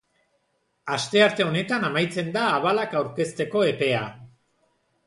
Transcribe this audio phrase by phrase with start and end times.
[0.95, 4.03] Astearte honetan amaitzen da abalak aurkezteko epea.